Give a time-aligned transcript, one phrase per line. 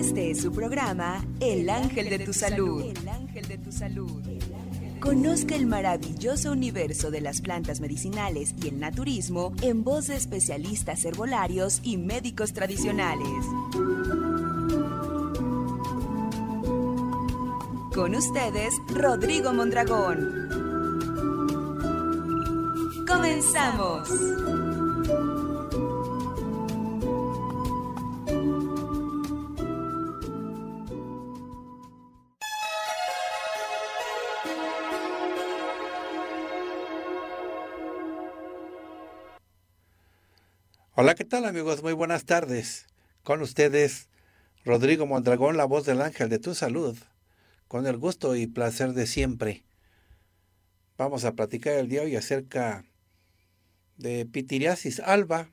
[0.00, 2.82] Este es su programa El Ángel de tu Salud.
[2.82, 4.22] El Ángel de tu Salud.
[4.98, 11.04] Conozca el maravilloso universo de las plantas medicinales y el naturismo en voz de especialistas
[11.04, 13.44] herbolarios y médicos tradicionales.
[17.94, 20.48] Con ustedes, Rodrigo Mondragón.
[23.06, 24.08] ¡Comenzamos!
[41.02, 41.82] Hola, ¿qué tal amigos?
[41.82, 42.86] Muy buenas tardes.
[43.22, 44.10] Con ustedes,
[44.66, 46.94] Rodrigo Mondragón, la voz del ángel de tu salud,
[47.68, 49.64] con el gusto y placer de siempre.
[50.98, 52.84] Vamos a platicar el día de hoy acerca
[53.96, 55.48] de pitiriasis alba.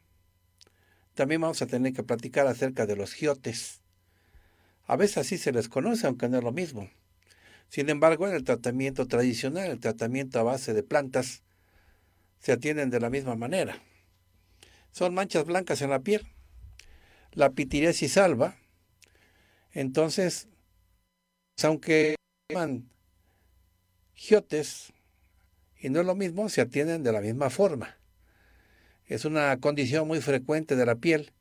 [1.14, 3.80] También vamos a tener que platicar acerca de los giotes.
[4.86, 6.90] A veces así se les conoce, aunque no es lo mismo.
[7.70, 11.42] Sin embargo, en el tratamiento tradicional, el tratamiento a base de plantas,
[12.38, 13.82] se atienden de la misma manera
[14.92, 16.28] son manchas blancas en la piel.
[17.32, 18.58] La pitiriasis alba,
[19.72, 20.48] entonces,
[21.62, 22.16] aunque
[22.50, 22.90] llaman
[24.16, 24.92] giotes
[25.80, 27.98] y no es lo mismo, se atienden de la misma forma.
[29.06, 31.32] Es una condición muy frecuente de la piel.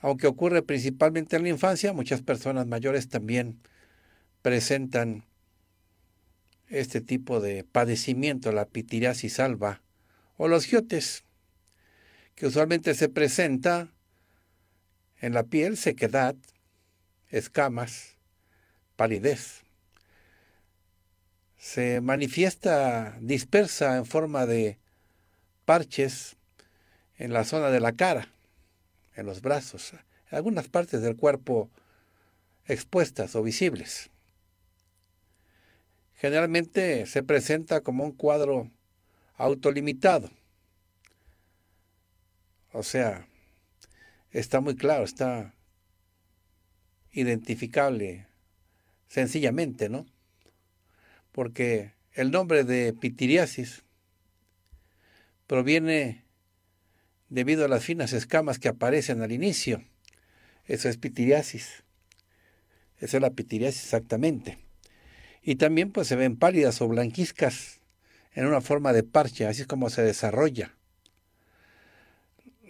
[0.00, 3.60] Aunque ocurre principalmente en la infancia, muchas personas mayores también
[4.42, 5.24] presentan
[6.68, 9.82] este tipo de padecimiento, la pitiriasis alba
[10.36, 11.24] o los giotes
[12.40, 13.88] que usualmente se presenta
[15.20, 16.34] en la piel sequedad,
[17.28, 18.16] escamas,
[18.96, 19.60] palidez.
[21.58, 24.78] Se manifiesta dispersa en forma de
[25.66, 26.38] parches
[27.18, 28.28] en la zona de la cara,
[29.16, 29.98] en los brazos, en
[30.30, 31.68] algunas partes del cuerpo
[32.64, 34.08] expuestas o visibles.
[36.14, 38.70] Generalmente se presenta como un cuadro
[39.36, 40.30] autolimitado
[42.72, 43.26] o sea,
[44.30, 45.54] está muy claro, está
[47.12, 48.26] identificable
[49.08, 50.06] sencillamente, ¿no?
[51.32, 53.82] Porque el nombre de pitiriasis
[55.46, 56.24] proviene
[57.28, 59.84] debido a las finas escamas que aparecen al inicio.
[60.66, 61.82] Eso es pitiriasis.
[62.98, 64.58] Esa es la pitiriasis exactamente.
[65.42, 67.80] Y también pues se ven pálidas o blanquizcas
[68.32, 70.76] en una forma de parche, así es como se desarrolla.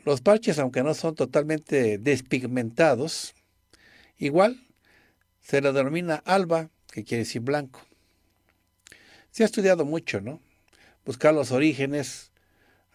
[0.05, 3.35] Los parches, aunque no son totalmente despigmentados,
[4.19, 4.67] igual
[5.41, 7.81] se le denomina alba, que quiere decir blanco.
[9.31, 10.41] Se ha estudiado mucho, ¿no?
[11.05, 12.31] Buscar los orígenes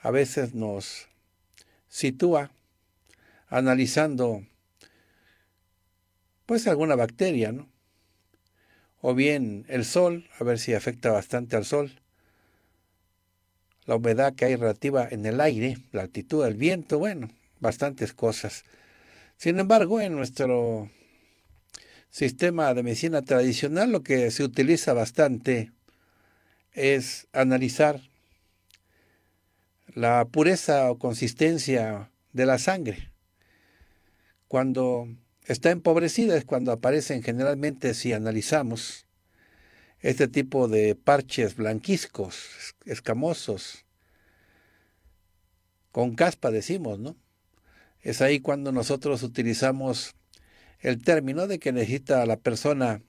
[0.01, 1.07] a veces nos
[1.87, 2.51] sitúa
[3.47, 4.45] analizando
[6.45, 7.69] pues alguna bacteria, ¿no?
[9.01, 12.01] O bien el sol, a ver si afecta bastante al sol,
[13.85, 17.29] la humedad que hay relativa en el aire, la altitud del viento, bueno,
[17.59, 18.63] bastantes cosas.
[19.37, 20.89] Sin embargo, en nuestro
[22.09, 25.71] sistema de medicina tradicional lo que se utiliza bastante
[26.71, 28.01] es analizar
[29.93, 33.11] la pureza o consistencia de la sangre.
[34.47, 35.07] Cuando
[35.45, 39.04] está empobrecida es cuando aparecen generalmente, si analizamos,
[40.05, 43.85] este tipo de parches blanquiscos, escamosos,
[45.91, 47.15] con caspa decimos, ¿no?
[48.01, 50.13] Es ahí cuando nosotros utilizamos
[50.79, 53.01] el término de que necesita la persona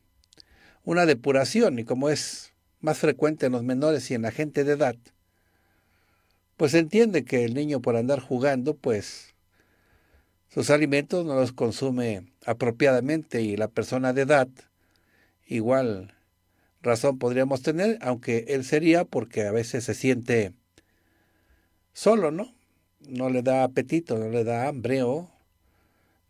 [0.85, 4.73] una depuración y como es más frecuente en los menores y en la gente de
[4.73, 4.97] edad,
[6.57, 9.35] pues se entiende que el niño por andar jugando, pues
[10.49, 14.49] sus alimentos no los consume apropiadamente y la persona de edad
[15.47, 16.16] igual
[16.87, 20.53] razón podríamos tener, aunque él sería porque a veces se siente
[21.93, 22.55] solo, ¿no?
[23.01, 25.31] No le da apetito, no le da hambre o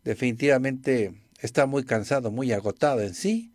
[0.03, 3.53] definitivamente está muy cansado, muy agotado en sí.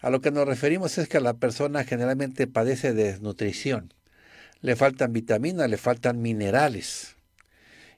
[0.00, 3.94] A lo que nos referimos es que la persona generalmente padece de desnutrición.
[4.60, 7.16] Le faltan vitaminas, le faltan minerales.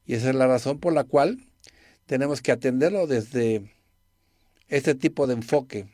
[0.07, 1.39] Y esa es la razón por la cual
[2.07, 3.75] tenemos que atenderlo desde
[4.69, 5.87] este tipo de enfoque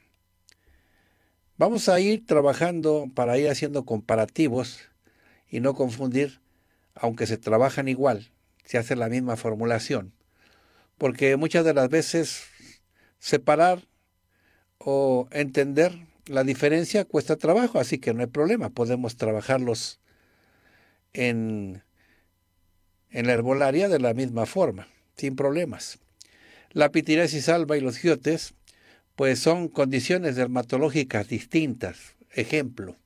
[1.57, 4.81] Vamos a ir trabajando para ir haciendo comparativos
[5.49, 6.41] y no confundir,
[6.97, 8.33] aunque se trabajan igual,
[8.65, 10.13] se hace la misma formulación.
[10.99, 12.43] Porque muchas de las veces
[13.21, 13.87] separar
[14.79, 15.93] o entender
[16.27, 20.01] la diferencia cuesta trabajo, así que no hay problema, podemos trabajarlos
[21.13, 21.85] en,
[23.11, 26.01] en la herbolaria de la misma forma, sin problemas.
[26.73, 28.55] La pitiriasis alba y los giotes,
[29.17, 32.17] pues son condiciones dermatológicas distintas.
[32.31, 32.97] Ejemplo,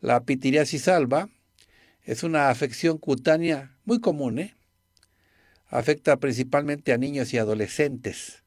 [0.00, 1.28] la pitiriasis alba
[2.04, 4.54] es una afección cutánea muy común, ¿eh?
[5.68, 8.42] afecta principalmente a niños y adolescentes.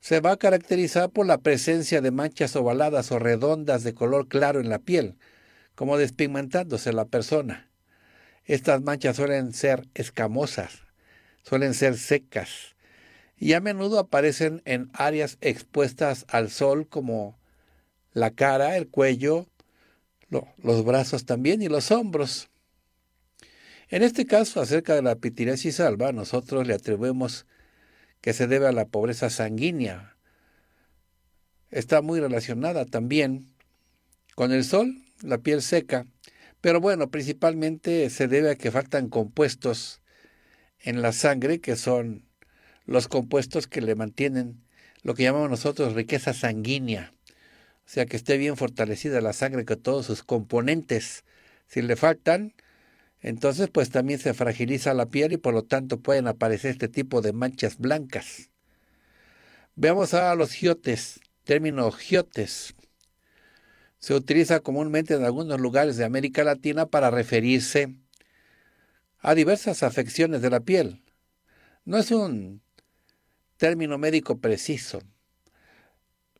[0.00, 4.60] Se va a caracterizar por la presencia de manchas ovaladas o redondas de color claro
[4.60, 5.18] en la piel,
[5.74, 7.70] como despigmentándose la persona.
[8.44, 10.80] Estas manchas suelen ser escamosas,
[11.42, 12.74] suelen ser secas
[13.40, 17.38] y a menudo aparecen en áreas expuestas al sol como
[18.12, 19.46] la cara, el cuello,
[20.28, 22.50] los brazos también y los hombros.
[23.88, 27.46] En este caso, acerca de la pitiriasis alba, nosotros le atribuimos
[28.20, 30.16] que se debe a la pobreza sanguínea.
[31.70, 33.54] Está muy relacionada también
[34.34, 36.06] con el sol, la piel seca,
[36.60, 40.02] pero bueno, principalmente se debe a que faltan compuestos
[40.78, 42.29] en la sangre, que son
[42.90, 44.64] los compuestos que le mantienen
[45.02, 47.14] lo que llamamos nosotros riqueza sanguínea.
[47.86, 51.24] O sea, que esté bien fortalecida la sangre con todos sus componentes.
[51.68, 52.52] Si le faltan,
[53.20, 57.20] entonces pues también se fragiliza la piel y por lo tanto pueden aparecer este tipo
[57.22, 58.50] de manchas blancas.
[59.76, 62.74] Veamos ahora los giotes, término giotes.
[64.00, 67.94] Se utiliza comúnmente en algunos lugares de América Latina para referirse
[69.20, 71.04] a diversas afecciones de la piel.
[71.84, 72.62] No es un
[73.60, 75.02] término médico preciso.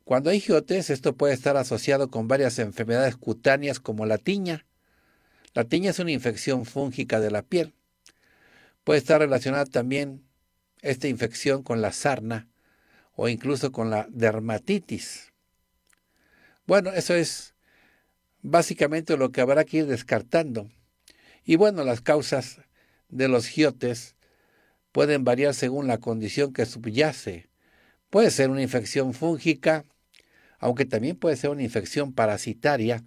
[0.05, 4.65] Cuando hay giotes, esto puede estar asociado con varias enfermedades cutáneas como la tiña,
[5.53, 7.75] la tiña es una infección fúngica de la piel.
[8.85, 10.25] Puede estar relacionada también
[10.81, 12.49] esta infección con la sarna
[13.15, 15.33] o incluso con la dermatitis.
[16.67, 17.55] Bueno, eso es
[18.41, 20.71] básicamente lo que habrá que ir descartando.
[21.45, 22.61] Y bueno, las causas
[23.11, 24.15] de los giotes
[24.93, 27.49] pueden variar según la condición que subyace.
[28.11, 29.85] Puede ser una infección fúngica,
[30.59, 33.03] aunque también puede ser una infección parasitaria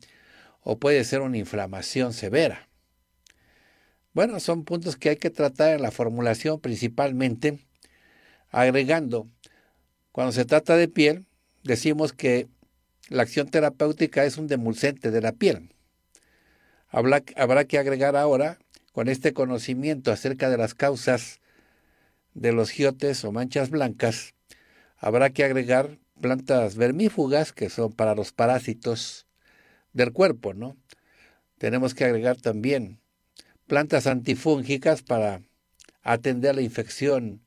[0.61, 2.69] o puede ser una inflamación severa.
[4.13, 7.59] Bueno, son puntos que hay que tratar en la formulación principalmente
[8.51, 9.27] agregando,
[10.11, 11.25] cuando se trata de piel,
[11.63, 12.47] decimos que
[13.09, 15.73] la acción terapéutica es un demulcente de la piel.
[16.87, 18.59] Habrá, habrá que agregar ahora,
[18.91, 21.39] con este conocimiento acerca de las causas
[22.33, 24.33] de los giotes o manchas blancas,
[24.97, 29.27] habrá que agregar plantas vermífugas, que son para los parásitos
[29.91, 30.77] del cuerpo, ¿no?
[31.57, 32.99] Tenemos que agregar también
[33.67, 35.41] plantas antifúngicas para
[36.01, 37.41] atender la infección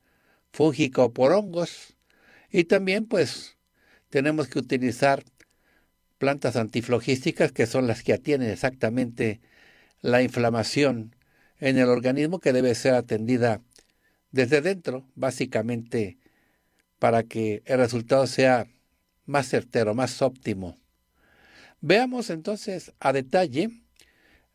[0.52, 1.96] fúngica o por hongos.
[2.50, 3.56] Y también, pues,
[4.08, 5.24] tenemos que utilizar
[6.18, 9.40] plantas antiflogísticas, que son las que atienden exactamente
[10.00, 11.14] la inflamación
[11.58, 13.60] en el organismo, que debe ser atendida
[14.36, 16.18] desde dentro, básicamente,
[16.98, 18.68] para que el resultado sea
[19.24, 20.76] más certero, más óptimo.
[21.80, 23.70] Veamos entonces a detalle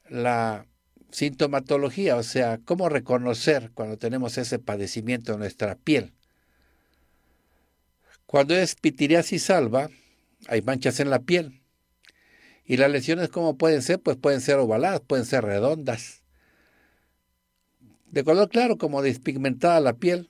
[0.07, 0.67] la
[1.11, 6.13] sintomatología, o sea, cómo reconocer cuando tenemos ese padecimiento en nuestra piel.
[8.25, 9.89] Cuando es pitiriasis alba,
[10.47, 11.61] hay manchas en la piel.
[12.65, 13.99] Y las lesiones, ¿cómo pueden ser?
[13.99, 16.20] Pues pueden ser ovaladas, pueden ser redondas.
[18.11, 20.29] De color claro, como despigmentada la piel,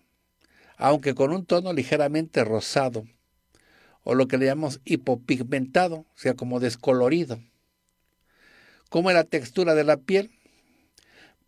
[0.77, 3.05] aunque con un tono ligeramente rosado
[4.03, 7.39] o lo que le llamamos hipopigmentado, o sea, como descolorido.
[8.89, 10.29] ¿Cómo es la textura de la piel?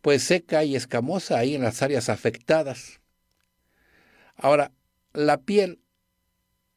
[0.00, 3.00] Pues seca y escamosa ahí en las áreas afectadas.
[4.34, 4.72] Ahora,
[5.12, 5.78] la piel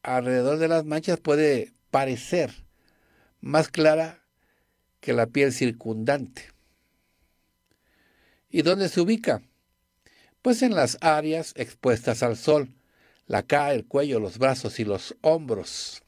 [0.04, 2.52] alrededor de las manchas puede parecer
[3.42, 4.24] más clara
[5.00, 6.44] que la piel circundante.
[8.50, 9.42] ¿Y dónde se ubica?
[10.48, 12.74] Pues en las áreas expuestas al sol,
[13.26, 16.04] la cara, el cuello, los brazos y los hombros.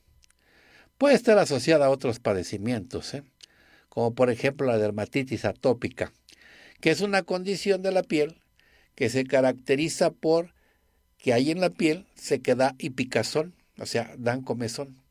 [0.98, 3.24] Puede estar asociada a otros padecimientos, ¿eh?
[3.90, 6.14] como por ejemplo la dermatitis atópica,
[6.80, 8.40] que es una condición de la piel
[8.96, 10.54] que se caracteriza por
[11.18, 15.02] que hay en la piel se queda y picazón, o sea, dan comezón.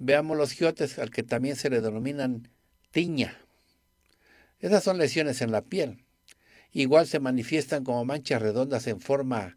[0.00, 2.48] Veamos los giotes, al que también se le denominan
[2.90, 3.38] tiña.
[4.58, 6.04] Esas son lesiones en la piel.
[6.72, 9.56] Igual se manifiestan como manchas redondas en forma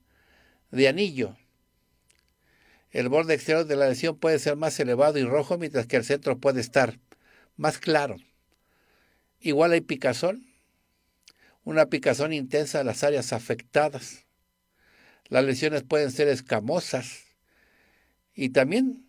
[0.72, 1.36] de anillo.
[2.92, 6.04] El borde exterior de la lesión puede ser más elevado y rojo, mientras que el
[6.04, 7.00] centro puede estar
[7.56, 8.18] más claro.
[9.40, 10.46] Igual hay picazón,
[11.64, 14.26] una picazón intensa en las áreas afectadas.
[15.28, 17.24] Las lesiones pueden ser escamosas
[18.34, 19.06] y también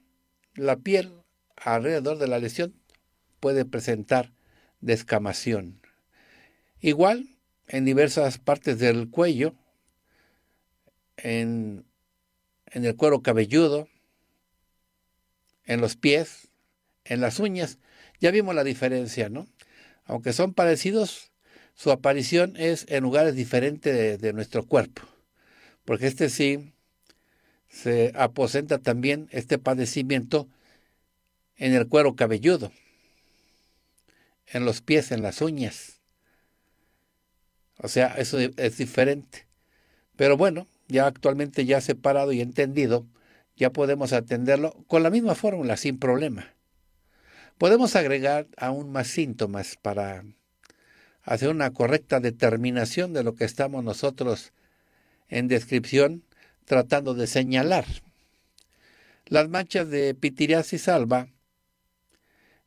[0.54, 1.12] la piel
[1.56, 2.74] alrededor de la lesión
[3.40, 4.32] puede presentar
[4.80, 5.80] descamación.
[6.80, 7.28] Igual
[7.68, 9.54] en diversas partes del cuello
[11.16, 11.84] en,
[12.66, 13.88] en el cuero cabelludo,
[15.64, 16.48] en los pies,
[17.04, 17.78] en las uñas.
[18.20, 19.46] Ya vimos la diferencia, ¿no?
[20.04, 21.32] Aunque son parecidos,
[21.74, 25.02] su aparición es en lugares diferentes de, nuestro cuerpo.
[25.84, 26.72] Porque este sí
[27.68, 30.48] se aposenta también este padecimiento
[31.56, 32.72] en el cuero cabelludo,
[34.46, 36.01] en los pies, en las uñas.
[37.82, 39.46] O sea, eso es diferente.
[40.16, 43.06] Pero bueno, ya actualmente ya separado y entendido,
[43.56, 46.54] ya podemos atenderlo con la misma fórmula, sin problema.
[47.58, 50.24] Podemos agregar aún más síntomas para
[51.22, 54.52] hacer una correcta determinación de lo que estamos nosotros
[55.28, 56.24] en descripción
[56.64, 57.84] tratando de señalar.
[59.26, 61.28] Las manchas de pitiriasis alba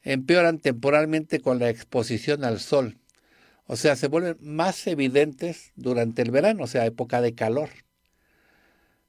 [0.02, 2.98] empeoran temporalmente con la exposición al sol,
[3.68, 7.70] o sea, se vuelven más evidentes durante el verano, o sea, época de calor.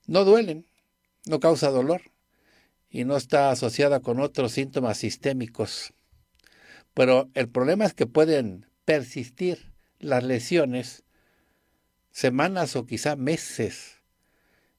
[0.06, 0.66] No duelen,
[1.26, 2.02] no causa dolor
[2.88, 5.92] y no está asociada con otros síntomas sistémicos.
[6.94, 11.04] Pero el problema es que pueden persistir las lesiones
[12.10, 14.00] semanas o quizá meses.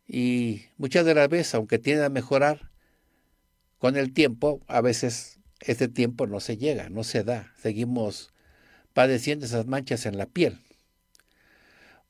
[0.08, 2.72] Y muchas de las veces, aunque tienden a mejorar
[3.78, 7.54] con el tiempo, a veces este tiempo no se llega, no se da.
[7.62, 8.34] Seguimos
[8.98, 10.58] padeciendo esas manchas en la piel.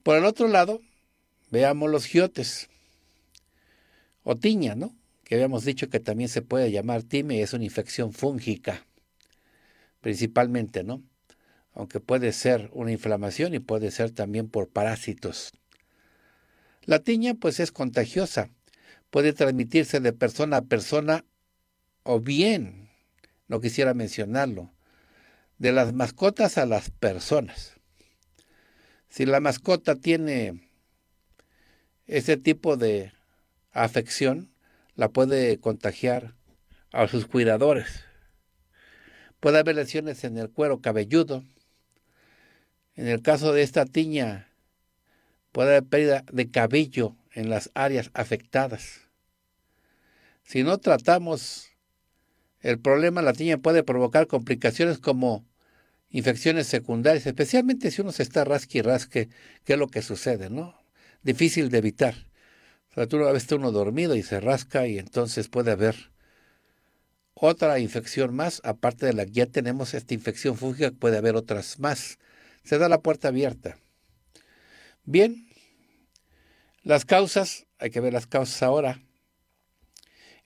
[0.04, 0.80] Por el otro lado,
[1.52, 2.70] veamos los giotes
[4.24, 4.96] o tiña, ¿no?
[5.26, 8.86] Que habíamos dicho que también se puede llamar time, es una infección fúngica,
[10.00, 11.04] principalmente, ¿no?
[11.74, 15.52] Aunque puede ser una inflamación y puede ser también por parásitos.
[16.84, 18.50] La tiña, pues, es contagiosa,
[19.10, 21.26] puede transmitirse de persona a persona
[22.04, 22.90] o bien,
[23.50, 24.72] no quisiera mencionarlo,
[25.58, 27.74] de las mascotas a las personas.
[29.10, 30.70] Si la mascota tiene
[32.06, 33.12] ese tipo de
[33.72, 34.52] afección
[34.96, 36.34] la puede contagiar
[36.92, 38.04] a sus cuidadores.
[39.40, 41.44] Puede haber lesiones en el cuero cabelludo.
[42.96, 44.50] En el caso de esta tiña,
[45.52, 49.02] puede haber pérdida de cabello en las áreas afectadas.
[50.44, 51.70] Si no tratamos
[52.62, 55.46] el problema, la tiña puede provocar complicaciones como
[56.10, 59.30] infecciones secundarias, especialmente si uno se está rasque y rasque,
[59.64, 60.76] que es lo que sucede, ¿no?
[61.24, 62.28] Difícil de evitar
[63.06, 66.12] tú a veces está uno dormido y se rasca y entonces puede haber
[67.36, 71.78] otra infección más, aparte de la que ya tenemos esta infección fúngica, puede haber otras
[71.78, 72.18] más.
[72.64, 73.78] Se da la puerta abierta.
[75.06, 75.48] Bien,
[76.82, 79.04] las causas, hay que ver las causas ahora.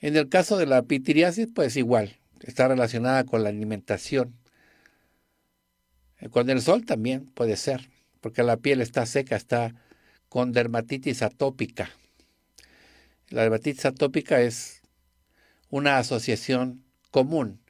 [0.02, 4.36] En el caso de la pitiriasis, pues igual, está relacionada con la alimentación.
[6.32, 7.90] Con el sol también puede ser,
[8.20, 9.76] porque la piel está seca, está
[10.28, 11.92] con dermatitis atópica.
[13.30, 14.82] La dermatitis atópica es
[15.70, 17.62] una asociación común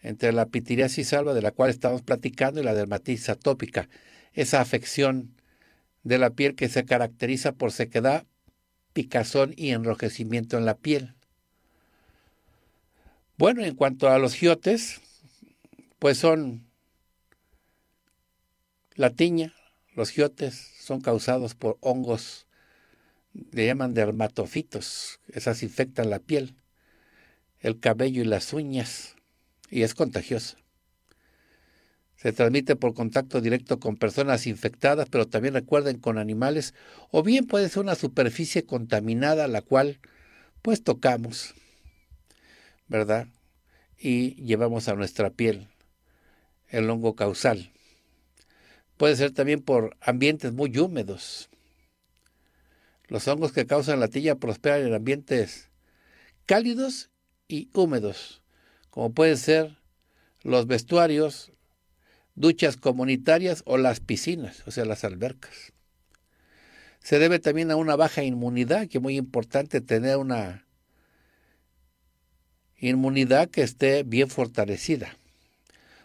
[0.00, 3.88] entre la pitiriasis alba de la cual estamos platicando y la dermatitis atópica,
[4.32, 5.34] esa afección
[6.04, 8.26] de la piel que se caracteriza por sequedad,
[8.92, 11.15] picazón y enrojecimiento en la piel.
[13.38, 15.00] Bueno, en cuanto a los giotes,
[15.98, 16.66] pues son
[18.94, 19.54] la tiña,
[19.94, 22.46] los giotes son causados por hongos
[23.52, 26.56] le llaman dermatofitos, esas infectan la piel,
[27.60, 29.16] el cabello y las uñas,
[29.70, 30.56] y es contagiosa.
[32.16, 36.72] Se transmite por contacto directo con personas infectadas, pero también recuerden con animales,
[37.10, 40.00] o bien puede ser una superficie contaminada la cual
[40.62, 41.54] pues tocamos,
[42.88, 43.28] ¿verdad?
[43.98, 45.68] Y llevamos a nuestra piel
[46.68, 47.72] el hongo causal.
[48.96, 51.48] Puede ser también por ambientes muy húmedos,
[53.08, 55.70] los hongos que causan la tilla prosperan en ambientes
[56.44, 57.10] cálidos
[57.46, 58.42] y húmedos,
[58.90, 59.78] como pueden ser
[60.42, 61.52] los vestuarios,
[62.34, 65.72] duchas comunitarias o las piscinas, o sea, las albercas.
[66.98, 70.65] Se debe también a una baja inmunidad, que es muy importante tener una
[72.78, 75.16] inmunidad que esté bien fortalecida,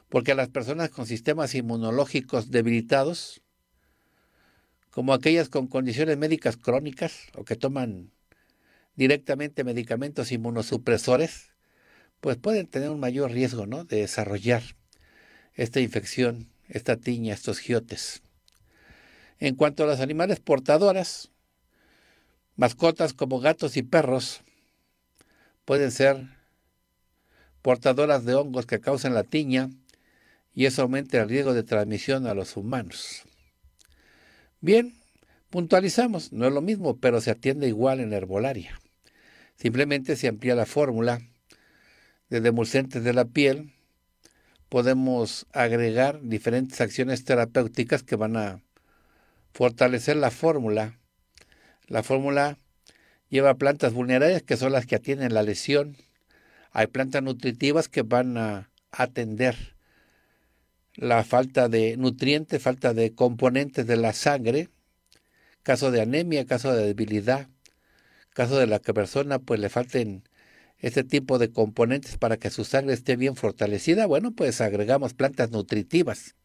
[0.09, 3.41] porque las personas con sistemas inmunológicos debilitados
[4.91, 8.11] como aquellas con condiciones médicas crónicas o que toman
[8.95, 11.51] directamente medicamentos inmunosupresores,
[12.19, 13.85] pues pueden tener un mayor riesgo ¿no?
[13.85, 14.61] de desarrollar
[15.53, 18.21] esta infección, esta tiña, estos giotes.
[19.39, 21.31] En cuanto a las animales portadoras,
[22.57, 24.41] mascotas como gatos y perros
[25.65, 26.27] pueden ser
[27.61, 29.69] portadoras de hongos que causan la tiña
[30.53, 33.23] y eso aumenta el riesgo de transmisión a los humanos.
[34.59, 34.93] Bien,
[35.51, 38.79] Puntualizamos, no es lo mismo, pero se atiende igual en herbolaria.
[39.57, 41.19] Simplemente se amplía la fórmula
[42.29, 43.73] de demulcentes de la piel.
[44.69, 48.61] Podemos agregar diferentes acciones terapéuticas que van a
[49.51, 50.97] fortalecer la fórmula.
[51.87, 52.57] La fórmula
[53.27, 55.97] lleva plantas vulnerables que son las que atienden la lesión.
[56.71, 59.75] Hay plantas nutritivas que van a atender
[60.95, 64.69] la falta de nutrientes, falta de componentes de la sangre,
[65.63, 67.47] caso de anemia, caso de debilidad,
[68.33, 70.23] caso de la que persona pues le falten
[70.79, 75.51] este tipo de componentes para que su sangre esté bien fortalecida, bueno, pues agregamos plantas
[75.51, 76.35] nutritivas,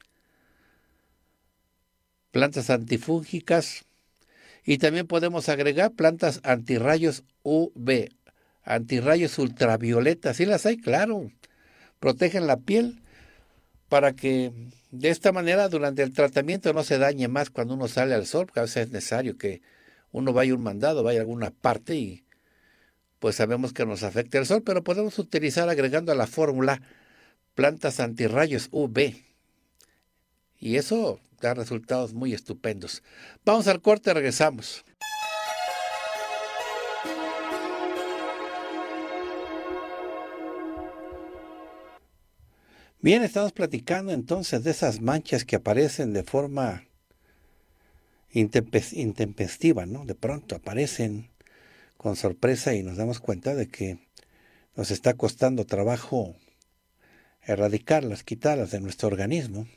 [2.33, 3.85] plantas antifúngicas.
[4.68, 8.11] Y también podemos agregar plantas antirrayos UV,
[8.66, 10.76] antirrayos ultravioletas, ¿sí las hay?
[10.76, 11.30] Claro,
[12.00, 13.00] protegen la piel
[13.88, 14.52] para que
[14.90, 18.46] de esta manera durante el tratamiento no se dañe más cuando uno sale al sol,
[18.46, 19.62] porque a veces es necesario que
[20.11, 22.25] uno vaya un mandado, vaya a alguna parte y
[23.20, 26.82] pues sabemos que nos afecta el sol, pero podemos utilizar agregando a la fórmula
[27.54, 29.14] plantas antirrayos UV.
[30.58, 33.02] Y eso da resultados muy estupendos.
[33.44, 34.85] Vamos al corte, regresamos.
[43.02, 46.86] Bien, estamos platicando entonces de esas manchas que aparecen de forma
[48.32, 50.06] intempestiva, ¿no?
[50.06, 51.28] De pronto aparecen
[51.98, 53.98] con sorpresa y nos damos cuenta de que
[54.76, 56.36] nos está costando trabajo
[57.42, 59.68] erradicarlas, quitarlas de nuestro organismo.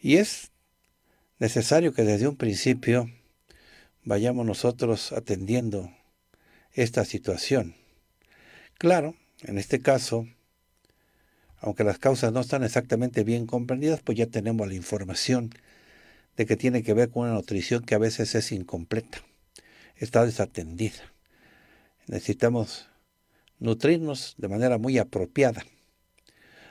[0.00, 0.52] Y es
[1.38, 3.10] necesario que desde un principio
[4.04, 5.92] vayamos nosotros atendiendo
[6.72, 7.76] esta situación.
[8.78, 10.26] Claro, en este caso,
[11.60, 15.50] aunque las causas no están exactamente bien comprendidas, pues ya tenemos la información
[16.36, 19.18] de que tiene que ver con una nutrición que a veces es incompleta,
[19.96, 21.12] está desatendida.
[22.06, 22.88] Necesitamos
[23.58, 25.64] nutrirnos de manera muy apropiada.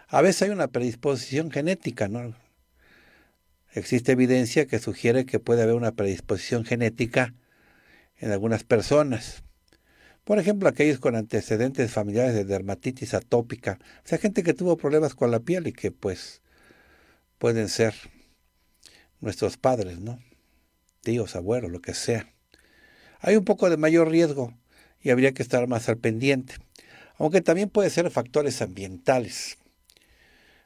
[0.08, 2.34] A veces hay una predisposición genética, ¿no?
[3.72, 7.36] Existe evidencia que sugiere que puede haber una predisposición genética
[8.18, 9.44] en algunas personas.
[10.30, 15.16] Por ejemplo, aquellos con antecedentes familiares de dermatitis atópica, o sea, gente que tuvo problemas
[15.16, 16.44] con la piel y que pues
[17.40, 17.96] pueden ser
[19.22, 20.20] nuestros padres, ¿no?
[21.02, 22.32] Tíos, abuelos, lo que sea.
[23.22, 24.54] Hay un poco de mayor riesgo
[25.02, 26.58] y habría que estar más al pendiente,
[27.18, 29.58] aunque también puede ser factores ambientales.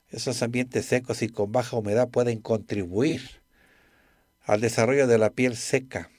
[0.09, 3.41] Esos ambientes secos y con baja humedad pueden contribuir
[4.41, 6.09] al desarrollo de la piel seca.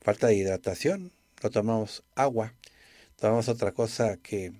[0.00, 1.12] Falta de hidratación,
[1.42, 2.54] no tomamos agua,
[3.16, 4.52] tomamos otra cosa que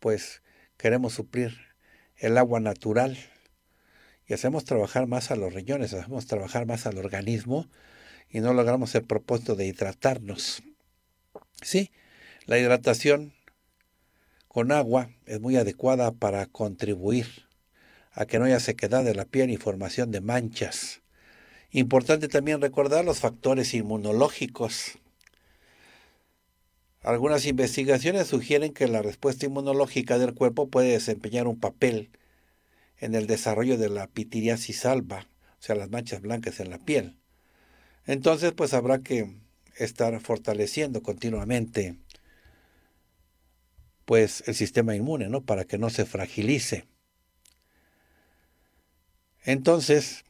[0.00, 0.42] pues
[0.76, 1.56] queremos suplir
[2.16, 3.18] el agua natural
[4.26, 7.68] y hacemos trabajar más a los riñones, hacemos trabajar más al organismo
[8.28, 10.62] y no logramos el propósito de hidratarnos.
[11.62, 11.90] Sí,
[12.46, 13.32] la hidratación
[14.48, 17.26] con agua es muy adecuada para contribuir
[18.12, 21.02] a que no haya sequedad de la piel y formación de manchas.
[21.70, 24.98] Importante también recordar los factores inmunológicos.
[27.08, 32.10] Algunas investigaciones sugieren que la respuesta inmunológica del cuerpo puede desempeñar un papel
[32.98, 37.16] en el desarrollo de la pitiriasis alba, o sea, las manchas blancas en la piel.
[38.04, 39.40] Entonces, pues habrá que
[39.76, 41.96] estar fortaleciendo continuamente
[44.04, 45.42] pues el sistema inmune, ¿no?
[45.42, 46.84] Para que no se fragilice.
[49.44, 50.26] Entonces,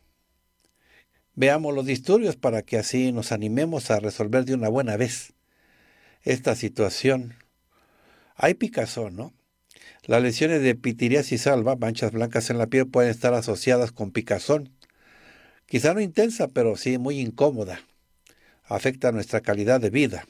[1.34, 5.34] veamos los disturbios para que así nos animemos a resolver de una buena vez
[6.28, 7.34] esta situación.
[8.36, 9.32] Hay picazón, ¿no?
[10.04, 14.70] Las lesiones de pitiriasis alba, manchas blancas en la piel, pueden estar asociadas con picazón.
[15.64, 17.80] Quizá no intensa, pero sí muy incómoda.
[18.64, 20.26] Afecta nuestra calidad de vida.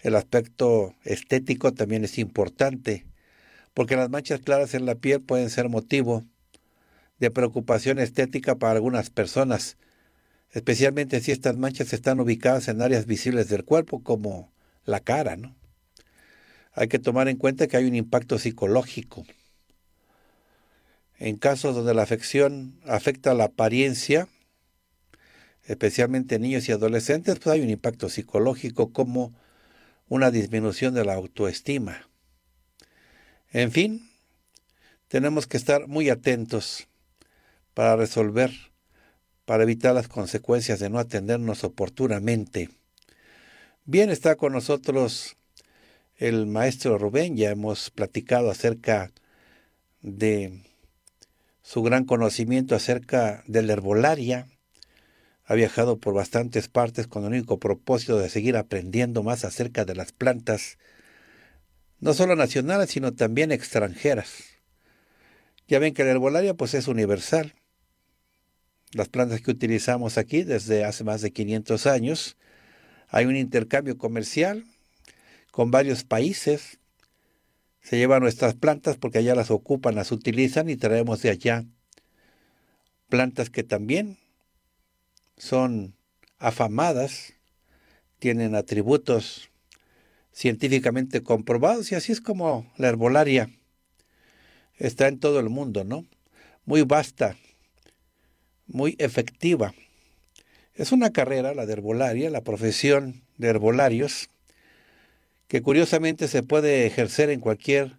[0.00, 3.04] El aspecto estético también es importante,
[3.74, 6.24] porque las manchas claras en la piel pueden ser motivo
[7.18, 9.76] de preocupación estética para algunas personas,
[10.50, 14.51] especialmente si estas manchas están ubicadas en áreas visibles del cuerpo como
[14.84, 15.56] la cara, ¿no?
[16.72, 19.24] Hay que tomar en cuenta que hay un impacto psicológico.
[21.18, 24.28] En casos donde la afección afecta la apariencia,
[25.64, 29.34] especialmente en niños y adolescentes, pues hay un impacto psicológico como
[30.08, 32.08] una disminución de la autoestima.
[33.52, 34.10] En fin,
[35.08, 36.88] tenemos que estar muy atentos
[37.74, 38.50] para resolver,
[39.44, 42.70] para evitar las consecuencias de no atendernos oportunamente.
[43.84, 45.36] Bien está con nosotros
[46.14, 49.10] el maestro Rubén, ya hemos platicado acerca
[50.02, 50.62] de
[51.62, 54.46] su gran conocimiento acerca de la herbolaria,
[55.44, 59.96] Ha viajado por bastantes partes con el único propósito de seguir aprendiendo más acerca de
[59.96, 60.78] las plantas,
[61.98, 64.44] no solo nacionales, sino también extranjeras.
[65.66, 67.54] Ya ven que la herbolaria pues es universal.
[68.92, 72.36] Las plantas que utilizamos aquí desde hace más de 500 años,
[73.12, 74.64] hay un intercambio comercial
[75.50, 76.78] con varios países.
[77.82, 81.64] Se llevan nuestras plantas porque allá las ocupan, las utilizan y traemos de allá
[83.10, 84.16] plantas que también
[85.36, 85.94] son
[86.38, 87.34] afamadas,
[88.18, 89.50] tienen atributos
[90.32, 93.50] científicamente comprobados y así es como la herbolaria
[94.78, 96.06] está en todo el mundo, ¿no?
[96.64, 97.36] Muy vasta,
[98.66, 99.74] muy efectiva.
[100.74, 104.30] Es una carrera, la de herbolaria, la profesión de herbolarios,
[105.48, 107.98] que curiosamente se puede ejercer en cualquier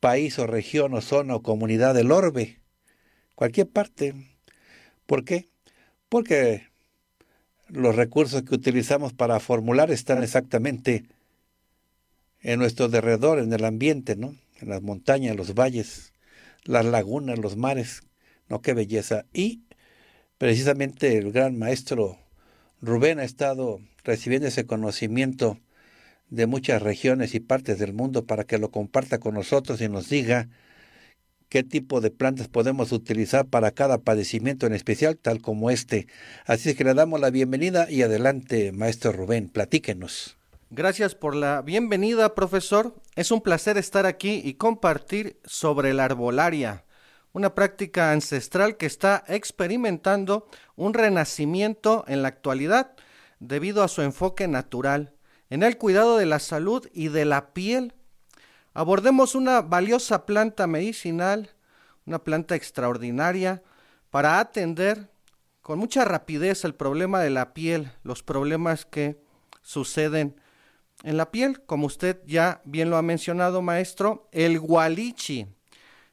[0.00, 2.58] país o región o zona o comunidad del orbe
[3.34, 4.14] cualquier parte.
[5.06, 5.48] ¿Por qué?
[6.08, 6.68] Porque
[7.68, 11.04] los recursos que utilizamos para formular están exactamente
[12.40, 14.36] en nuestro derredor, en el ambiente, ¿no?
[14.60, 16.12] En las montañas, los valles,
[16.64, 18.02] las lagunas, los mares.
[18.48, 18.60] ¿No?
[18.60, 19.24] Qué belleza.
[19.32, 19.62] Y
[20.38, 22.18] precisamente el gran maestro
[22.80, 25.58] Rubén ha estado recibiendo ese conocimiento
[26.30, 30.08] de muchas regiones y partes del mundo para que lo comparta con nosotros y nos
[30.08, 30.48] diga
[31.48, 36.08] qué tipo de plantas podemos utilizar para cada padecimiento en especial, tal como este.
[36.46, 40.36] Así es que le damos la bienvenida y adelante, maestro Rubén, platíquenos.
[40.70, 42.96] Gracias por la bienvenida, profesor.
[43.14, 46.84] Es un placer estar aquí y compartir sobre la arbolaria,
[47.34, 52.94] una práctica ancestral que está experimentando un renacimiento en la actualidad
[53.38, 55.12] debido a su enfoque natural
[55.50, 57.92] en el cuidado de la salud y de la piel
[58.72, 61.50] abordemos una valiosa planta medicinal,
[62.06, 63.62] una planta extraordinaria,
[64.10, 65.10] para atender
[65.60, 69.22] con mucha rapidez el problema de la piel, los problemas que
[69.62, 70.40] suceden
[71.02, 75.46] en la piel, como usted ya bien lo ha mencionado, maestro, el gualichi.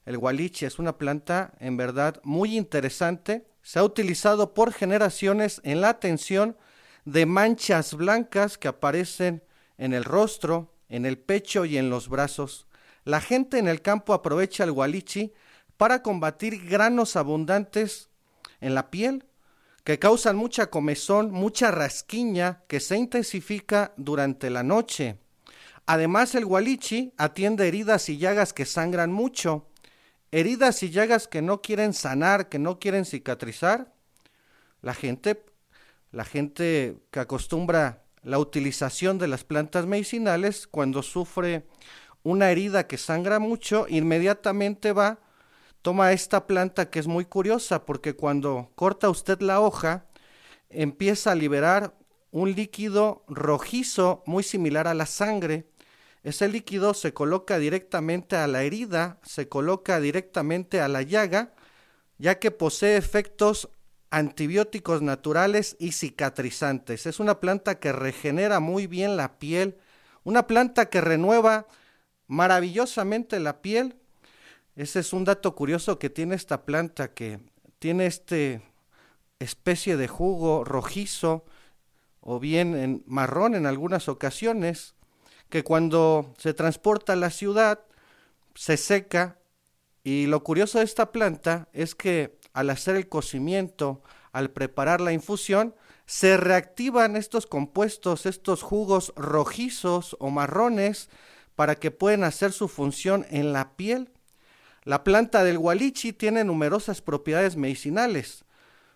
[0.06, 3.46] El gualichi es una planta en verdad muy interesante.
[3.62, 6.58] Se ha utilizado por generaciones en la atención
[7.06, 9.44] de manchas blancas que aparecen
[9.78, 12.68] en el rostro, en el pecho y en los brazos.
[13.04, 15.34] La gente en el campo aprovecha el gualichi
[15.78, 18.10] para combatir granos abundantes
[18.60, 19.26] en la piel
[19.84, 25.18] que causan mucha comezón, mucha rasquiña que se intensifica durante la noche.
[25.88, 29.71] Además, el gualichi atiende heridas y llagas que sangran mucho,
[30.32, 33.94] heridas y llagas que no quieren sanar, que no quieren cicatrizar.
[34.82, 35.46] La gente,
[36.12, 41.66] la gente que acostumbra la utilización de las plantas medicinales cuando sufre
[42.24, 45.20] una herida que sangra mucho, inmediatamente va,
[45.82, 50.06] toma esta planta que es muy curiosa porque cuando corta usted la hoja,
[50.70, 51.96] empieza a liberar
[52.32, 55.68] un líquido rojizo muy similar a la sangre.
[56.24, 61.54] Ese líquido se coloca directamente a la herida, se coloca directamente a la llaga,
[62.18, 63.70] ya que posee efectos
[64.12, 67.06] antibióticos naturales y cicatrizantes.
[67.08, 69.78] Es una planta que regenera muy bien la piel,
[70.24, 71.68] una planta que renueva
[72.28, 73.96] maravillosamente la piel.
[74.76, 77.40] Ese es un dato curioso que tiene esta planta, que
[77.80, 78.62] tiene este
[79.40, 81.46] especie de jugo rojizo
[82.20, 84.94] o bien en marrón en algunas ocasiones,
[85.52, 87.82] que cuando se transporta a la ciudad
[88.56, 89.38] se seca
[90.04, 95.12] y lo curioso de esta planta es que al hacer el cocimiento, al preparar la
[95.12, 95.76] infusión,
[96.08, 101.10] se reactivan estos compuestos, estos jugos rojizos o marrones,
[101.56, 104.10] para que puedan hacer su función en la piel.
[104.84, 108.46] La planta del gualichi tiene numerosas propiedades medicinales.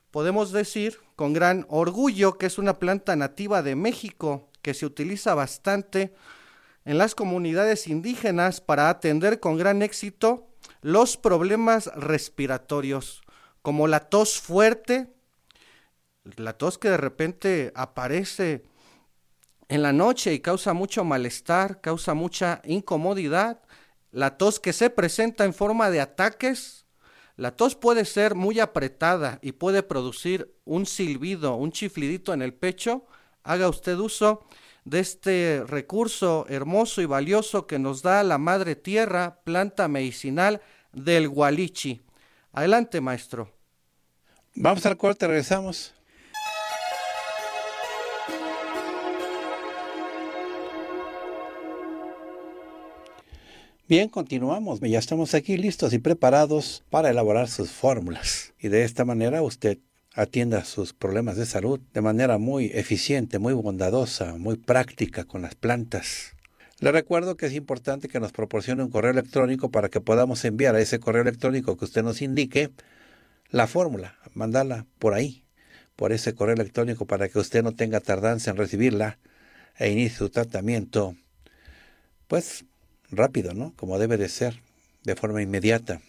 [0.09, 5.35] Podemos decir con gran orgullo que es una planta nativa de México que se utiliza
[5.35, 6.15] bastante
[6.85, 10.47] en las comunidades indígenas para atender con gran éxito
[10.81, 13.21] los problemas respiratorios
[13.65, 15.11] como la tos fuerte,
[16.35, 18.63] la tos que de repente aparece
[19.69, 23.63] en la noche y causa mucho malestar, causa mucha incomodidad,
[24.11, 26.85] la tos que se presenta en forma de ataques,
[27.37, 32.53] la tos puede ser muy apretada y puede producir un silbido, un chiflidito en el
[32.53, 33.07] pecho,
[33.43, 34.45] haga usted uso
[34.85, 40.61] de este recurso hermoso y valioso que nos da la madre tierra, planta medicinal
[40.93, 42.01] del gualichi.
[42.53, 43.51] Adelante, maestro.
[44.53, 45.93] Vamos al corte, regresamos.
[53.87, 54.79] Bien, continuamos.
[54.79, 58.53] Ya estamos aquí listos y preparados para elaborar sus fórmulas.
[58.59, 59.77] Y de esta manera usted
[60.15, 65.55] atienda sus problemas de salud de manera muy eficiente, muy bondadosa, muy práctica con las
[65.55, 66.33] plantas.
[66.79, 70.75] Le recuerdo que es importante que nos proporcione un correo electrónico para que podamos enviar
[70.75, 72.71] a ese correo electrónico que usted nos indique
[73.49, 75.43] la fórmula, mandarla por ahí,
[75.95, 79.19] por ese correo electrónico para que usted no tenga tardanza en recibirla
[79.77, 81.15] e inicie su tratamiento,
[82.27, 82.65] pues
[83.11, 83.73] rápido, ¿no?
[83.75, 84.61] Como debe de ser,
[85.03, 86.01] de forma inmediata.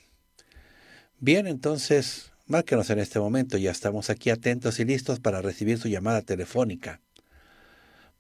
[1.19, 5.89] Bien, entonces, márquenos en este momento, ya estamos aquí atentos y listos para recibir su
[5.89, 7.01] llamada telefónica.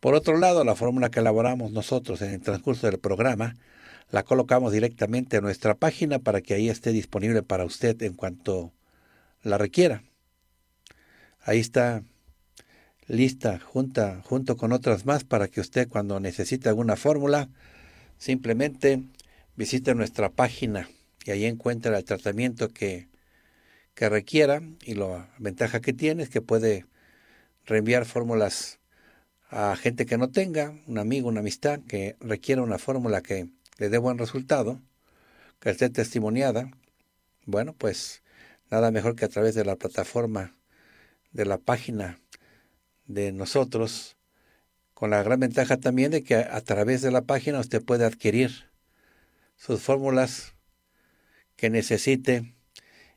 [0.00, 3.56] Por otro lado, la fórmula que elaboramos nosotros en el transcurso del programa
[4.10, 8.72] la colocamos directamente a nuestra página para que ahí esté disponible para usted en cuanto
[9.42, 10.04] la requiera.
[11.40, 12.02] Ahí está
[13.08, 17.48] lista junta, junto con otras más para que usted cuando necesite alguna fórmula
[18.18, 19.02] simplemente
[19.56, 20.88] visite nuestra página
[21.24, 23.08] y ahí encuentra el tratamiento que,
[23.96, 26.84] que requiera y la ventaja que tiene es que puede
[27.64, 28.78] reenviar fórmulas
[29.48, 33.88] a gente que no tenga, un amigo, una amistad que requiera una fórmula que le
[33.88, 34.82] dé buen resultado,
[35.60, 36.70] que esté testimoniada,
[37.46, 38.22] bueno, pues
[38.70, 40.52] nada mejor que a través de la plataforma
[41.32, 42.20] de la página
[43.06, 44.18] de nosotros,
[44.92, 48.70] con la gran ventaja también de que a, través de la página usted puede adquirir
[49.56, 50.54] sus fórmulas
[51.56, 52.55] que necesite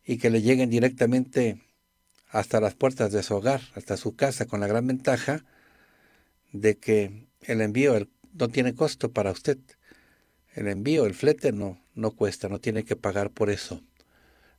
[0.10, 1.62] y que le lleguen directamente
[2.30, 5.45] hasta las puertas de su hogar, hasta su casa, con la gran ventaja
[6.52, 7.93] de que el envío
[8.34, 9.60] no tiene costo para usted.
[10.56, 13.84] El envío, el flete no, no cuesta, no tiene que pagar por eso,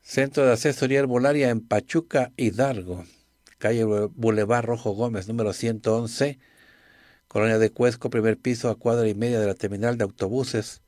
[0.07, 3.05] Centro de Asesoría Herbolaria en Pachuca, Hidalgo.
[3.57, 6.37] Calle Boulevard Rojo Gómez, número 111
[7.27, 10.83] Colonia de Cuesco, primer piso a cuadra y media de la terminal de autobuses.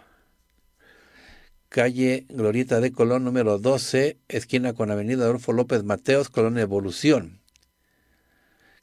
[1.77, 7.43] Calle Glorieta de Colón, número 12, esquina con Avenida Adolfo López Mateos, Colón Evolución.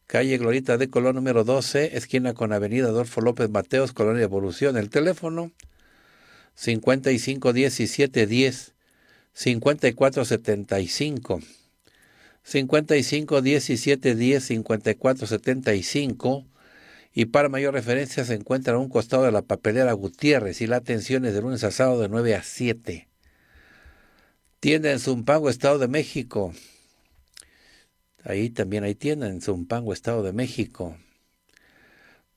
[0.06, 4.78] Calle Glorieta de Colón, número 12, esquina con Avenida Adolfo López Mateos, Colón Evolución.
[4.78, 5.52] El teléfono
[6.54, 8.74] 55 17 10
[9.34, 11.40] 54 75.
[12.44, 16.46] 55 17 10 54 75
[17.14, 20.78] y para mayor referencia se encuentra a un costado de la papelera Gutiérrez y la
[20.78, 23.08] atención es de lunes a sábado de 9 a 7.
[24.60, 26.54] Tienda en Zumpango, Estado de México.
[28.24, 30.98] Ahí también hay tienda en Zumpango, Estado de México.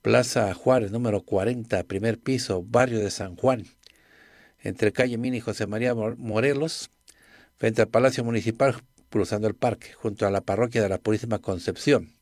[0.03, 3.65] Plaza Juárez, número 40, primer piso, barrio de San Juan.
[4.61, 6.91] Entre calle Mini José María Morelos,
[7.57, 8.75] frente al Palacio Municipal,
[9.09, 12.13] cruzando el parque, junto a la parroquia de la Purísima Concepción.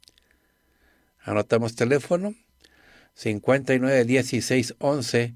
[1.19, 2.35] Anotamos teléfono
[3.15, 5.35] 59 16 11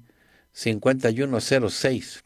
[0.51, 2.23] 5106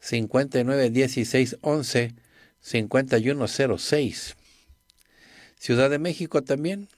[0.00, 2.14] 59 16 11
[2.60, 4.36] 5106
[5.62, 6.88] Ciudad de México también.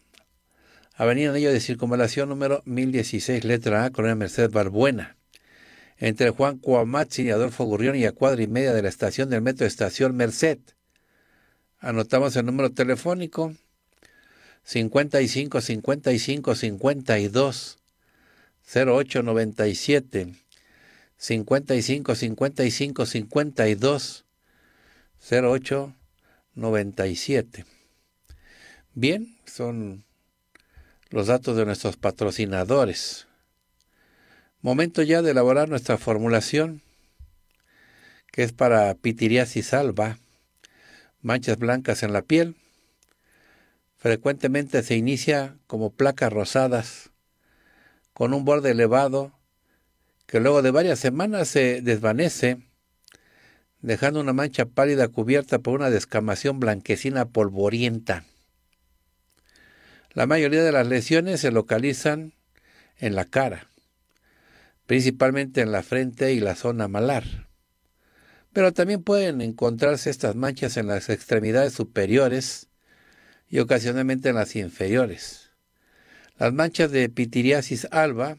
[0.94, 5.18] Avenida Anillo de Circunvalación número 1016 letra A Colonia Merced Barbuena.
[5.98, 9.42] Entre Juan Cuamatzi y Adolfo Gurrión y a cuadra y media de la estación del
[9.42, 10.60] metro Estación Merced.
[11.78, 13.54] Anotamos el número telefónico
[14.64, 17.78] 55 55 52
[18.74, 20.34] 08 97
[21.16, 24.24] 55 55 52
[25.30, 25.94] 08
[26.54, 27.64] 97.
[28.94, 30.04] Bien, son
[31.10, 33.26] los datos de nuestros patrocinadores.
[34.62, 36.80] Momento ya de elaborar nuestra formulación,
[38.32, 40.18] que es para pitiriasis alba,
[41.22, 42.56] manchas blancas en la piel,
[44.04, 47.10] Frecuentemente se inicia como placas rosadas,
[48.12, 49.32] con un borde elevado,
[50.26, 52.58] que luego de varias semanas se desvanece,
[53.80, 58.26] dejando una mancha pálida cubierta por una descamación blanquecina polvorienta.
[60.12, 62.34] La mayoría de las lesiones se localizan
[62.98, 63.70] en la cara,
[64.84, 67.48] principalmente en la frente y la zona malar.
[68.52, 72.68] Pero también pueden encontrarse estas manchas en las extremidades superiores,
[73.54, 75.52] y ocasionalmente en las inferiores.
[76.38, 78.36] Las manchas de pitiriasis alba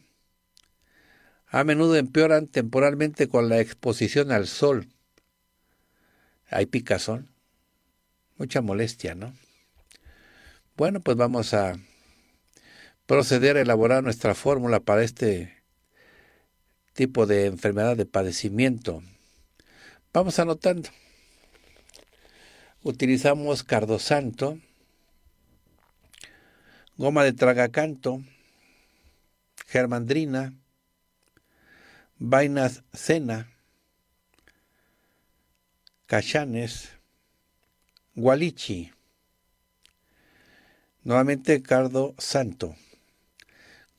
[1.46, 4.88] a menudo empeoran temporalmente con la exposición al sol.
[6.50, 7.30] Hay picazón,
[8.36, 9.32] mucha molestia, ¿no?
[10.76, 11.78] Bueno, pues vamos a
[13.06, 15.62] proceder a elaborar nuestra fórmula para este
[16.92, 19.02] tipo de enfermedad de padecimiento.
[20.12, 20.90] Vamos anotando.
[22.82, 24.58] Utilizamos cardosanto,
[26.98, 28.22] goma de tragacanto,
[29.66, 30.54] germandrina,
[32.18, 33.52] vainas cena,
[36.06, 36.88] cachanes,
[38.14, 38.92] gualichi,
[41.04, 42.74] nuevamente cardo santo,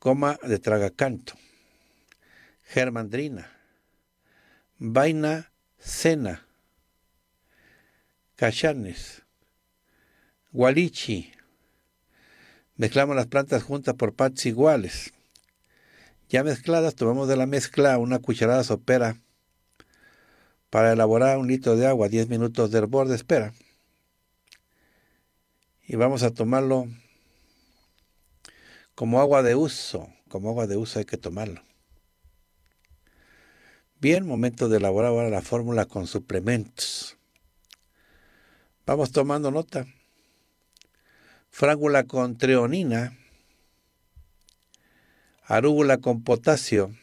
[0.02, 1.34] goma de tragacanto,
[2.64, 3.48] germandrina,
[4.80, 6.48] vaina cena,
[8.36, 9.22] cachanes,
[10.52, 11.37] gualichi,
[12.78, 15.12] Mezclamos las plantas juntas por partes iguales.
[16.30, 19.20] Ya mezcladas, tomamos de la mezcla una cucharada sopera
[20.70, 23.54] para elaborar un litro de agua, 10 minutos de hervor de espera.
[25.88, 26.86] Y vamos a tomarlo
[28.94, 31.64] como agua de uso, como agua de uso hay que tomarlo.
[34.00, 37.18] Bien, momento de elaborar ahora la fórmula con suplementos.
[38.86, 39.88] Vamos tomando nota
[41.58, 43.18] frágula con treonina,
[45.42, 46.96] arúgula con potasio,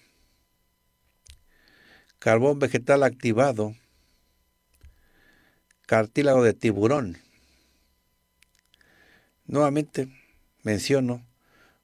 [2.20, 3.74] carbón vegetal activado,
[5.86, 7.18] cartílago de tiburón.
[9.46, 10.07] Nuevamente
[10.62, 11.26] menciono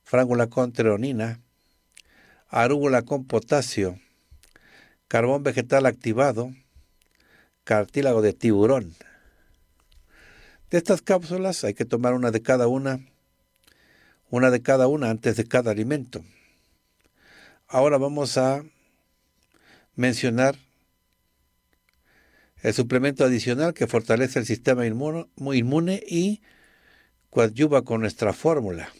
[0.04, 1.40] frágula con treonina,
[2.46, 3.98] arúgula con potasio,
[5.08, 6.54] carbón vegetal activado,
[7.64, 8.94] cartílago de tiburón.
[10.70, 13.00] De estas cápsulas hay que tomar una de cada una,
[14.30, 16.24] una de cada una antes de cada alimento.
[17.66, 18.64] Ahora vamos a
[19.96, 20.56] mencionar
[22.62, 26.40] el suplemento adicional que fortalece el sistema inmune y
[27.30, 28.92] coadyuva con nuestra fórmula.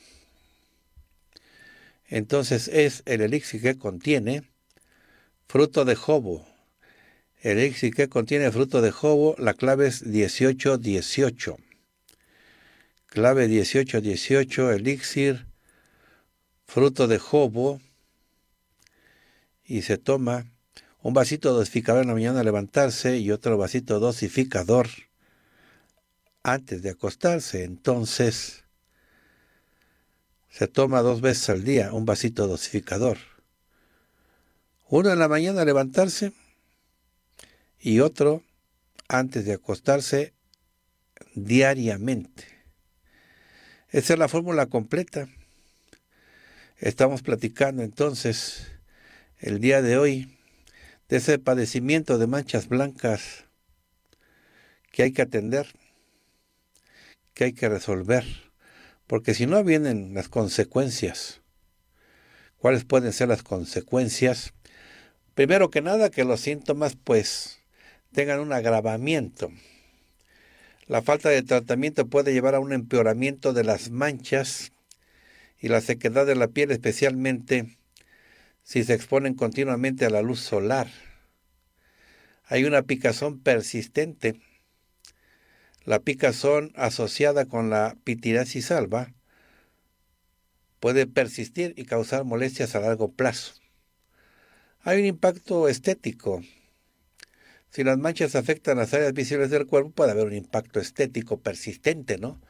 [2.09, 4.43] Entonces es el elixir que contiene
[5.47, 6.50] fruto de jobo.
[7.41, 11.57] El elixir que contiene fruto de jobo, la clave es 1818.
[13.07, 15.47] Clave 1818, elixir,
[16.67, 17.81] fruto de jobo.
[19.65, 20.45] Y se toma
[21.01, 24.89] un vasito dosificador en la mañana al levantarse y otro vasito dosificador
[26.43, 27.65] antes de acostarse.
[27.65, 28.65] Entonces,
[30.51, 33.17] se toma dos veces al día un vasito dosificador.
[34.91, 36.33] Uno en la mañana al levantarse
[37.81, 38.45] y otro
[39.09, 40.35] antes de acostarse
[41.35, 42.45] diariamente.
[43.89, 45.29] Esa es la fórmula completa.
[46.79, 48.71] Estamos platicando entonces
[49.39, 50.39] el día de hoy
[51.09, 53.47] de ese padecimiento de manchas blancas
[54.93, 55.67] que hay que atender,
[57.35, 58.25] que hay que resolver,
[59.07, 61.41] porque si no vienen las consecuencias.
[62.59, 64.53] ¿Cuáles pueden ser las consecuencias?
[65.35, 67.60] Primero que nada, que los síntomas pues
[68.13, 69.51] tengan un agravamiento.
[70.87, 74.73] La falta de tratamiento puede llevar a un empeoramiento de las manchas
[75.61, 77.79] y la sequedad de la piel, especialmente
[78.65, 80.89] si se exponen continuamente a la luz solar.
[82.45, 84.41] Hay una picazón persistente.
[85.85, 89.13] La picazón asociada con la pitirasis alba
[90.81, 93.55] puede persistir y causar molestias a largo plazo.
[94.83, 96.43] Hay un impacto estético.
[97.71, 102.19] Si las manchas afectan las áreas visibles del cuerpo, puede haber un impacto estético persistente,
[102.19, 102.41] ¿no?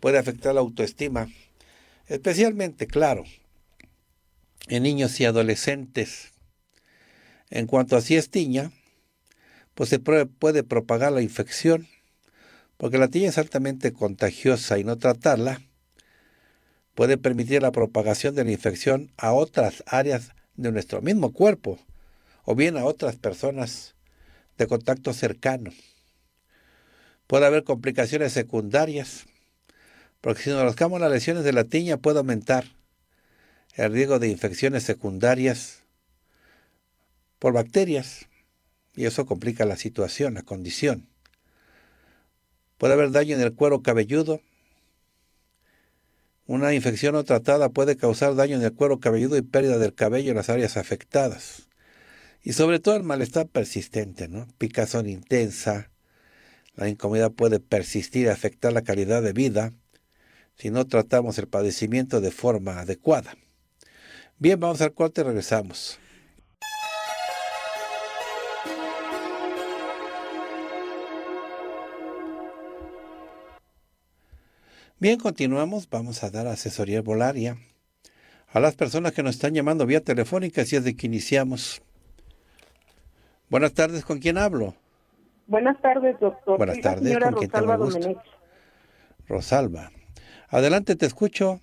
[0.00, 1.28] Puede afectar la autoestima,
[2.06, 3.24] especialmente, claro,
[4.68, 6.32] en niños y adolescentes.
[7.50, 8.70] En cuanto a si es tiña,
[9.74, 11.88] pues se puede propagar la infección,
[12.76, 15.62] porque la tiña es altamente contagiosa y no tratarla
[16.98, 21.78] puede permitir la propagación de la infección a otras áreas de nuestro mismo cuerpo
[22.44, 23.94] o bien a otras personas
[24.58, 25.70] de contacto cercano.
[27.26, 29.26] Puede haber complicaciones secundarias,
[30.20, 32.64] porque si nos rascamos las lesiones de la tiña puede aumentar
[33.74, 35.84] el riesgo de infecciones secundarias
[37.38, 38.26] por bacterias
[38.96, 41.08] y eso complica la situación, la condición.
[42.78, 44.40] Puede haber daño en el cuero cabelludo.
[46.46, 50.30] Una infección no tratada puede causar daño en el cuero cabelludo y pérdida del cabello
[50.30, 51.67] en las áreas afectadas.
[52.42, 54.46] Y sobre todo el malestar persistente, ¿no?
[54.58, 55.90] Picazón intensa.
[56.74, 59.72] La incomodidad puede persistir y afectar la calidad de vida
[60.56, 63.36] si no tratamos el padecimiento de forma adecuada.
[64.38, 65.98] Bien, vamos al corte y regresamos.
[75.00, 75.88] Bien, continuamos.
[75.88, 77.56] Vamos a dar asesoría volaria
[78.48, 81.82] a las personas que nos están llamando vía telefónica, así es de que iniciamos.
[83.50, 84.74] Buenas tardes, ¿con quién hablo?
[85.46, 86.58] Buenas tardes, doctor.
[86.58, 88.22] Buenas tardes, ¿con quién tengo el gusto?
[89.26, 89.90] Rosalba.
[90.50, 91.60] Adelante, te escucho.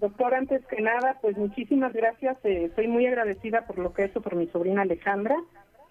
[0.00, 2.36] Doctor, antes que nada, pues muchísimas gracias.
[2.44, 5.36] Eh, estoy muy agradecida por lo que ha hecho por mi sobrina Alejandra.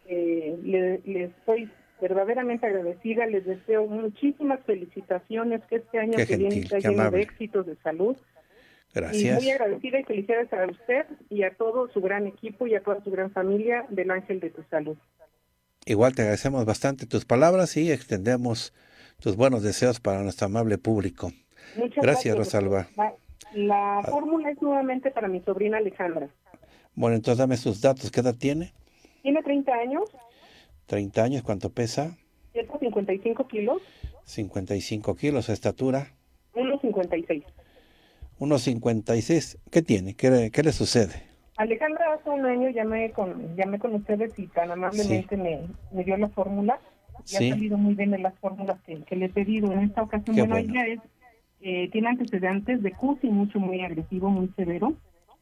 [0.05, 1.71] Eh, le, estoy
[2.01, 3.25] verdaderamente agradecida.
[3.25, 5.61] Les deseo muchísimas felicitaciones.
[5.69, 8.17] Que este año que viene está lleno de éxitos de salud.
[8.93, 9.41] Gracias.
[9.41, 12.83] Y muy agradecida y felicidades a usted y a todo su gran equipo y a
[12.83, 14.97] toda su gran familia del Ángel de tu Salud.
[15.91, 18.73] Igual te agradecemos bastante tus palabras y extendemos
[19.19, 21.33] tus buenos deseos para nuestro amable público.
[21.75, 22.87] Muchas gracias, Rosalba.
[23.53, 24.03] La ah.
[24.03, 26.29] fórmula es nuevamente para mi sobrina Alejandra.
[26.95, 28.09] Bueno, entonces dame sus datos.
[28.09, 28.71] ¿Qué edad tiene?
[29.21, 30.03] Tiene 30 años.
[30.85, 32.15] 30 años, ¿cuánto pesa?
[32.53, 33.81] 155 kilos.
[34.23, 36.13] 55 kilos, estatura.
[36.53, 37.43] 1,56.
[38.39, 39.57] 1,56.
[39.69, 40.15] ¿Qué tiene?
[40.15, 41.30] ¿Qué, ¿Qué, le sucede?
[41.61, 46.17] Alejandra hace un año llamé con, llamé con ustedes y tan amablemente me, me, dio
[46.17, 46.79] la fórmula.
[47.27, 49.71] Y ha salido muy bien en las fórmulas que, le he pedido.
[49.71, 50.99] En esta ocasión, bueno, ella es
[51.61, 54.95] eh, tiene antecedentes de Cushing, mucho, muy agresivo, muy severo.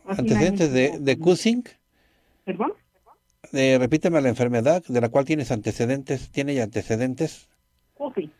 [0.06, 1.64] ¿Antecedentes de, de Cushing?
[2.44, 2.74] ¿Perdón?
[3.54, 6.30] Eh, repíteme la enfermedad de la cual tienes antecedentes.
[6.32, 7.48] ¿Tiene ya antecedentes?
[7.94, 8.32] Cushing.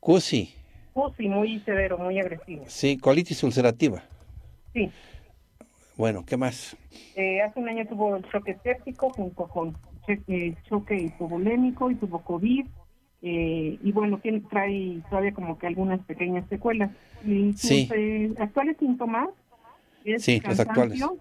[0.00, 0.48] Cushing.
[0.92, 2.64] Cushing, muy severo, muy agresivo.
[2.68, 4.02] Sí, colitis ulcerativa.
[4.74, 4.90] Sí.
[5.96, 6.76] Bueno, ¿qué más?
[7.14, 9.76] Eh, hace un año tuvo choque séptico junto con
[10.06, 12.66] choque, choque hipovolémico y tuvo COVID
[13.22, 16.90] eh, y bueno, tiene, trae todavía como que algunas pequeñas secuelas.
[17.24, 17.88] Y sí.
[17.94, 19.30] Eh, actuales síntomas
[20.04, 20.70] es sí, cansancio, los
[21.00, 21.20] actuales.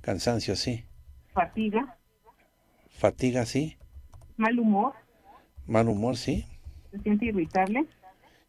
[0.00, 0.84] Cansancio, sí.
[1.32, 1.96] Fatiga.
[2.90, 3.76] Fatiga, sí.
[4.36, 4.94] Mal humor.
[5.66, 6.46] Mal humor, sí.
[6.90, 7.84] Se siente irritable.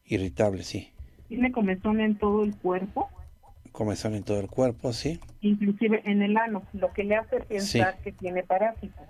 [0.05, 0.91] Irritable, sí.
[1.27, 3.09] Tiene comezón en todo el cuerpo.
[3.71, 5.19] Comezón en todo el cuerpo, sí.
[5.41, 9.05] Inclusive en el ano, lo que le hace pensar que tiene parásitos.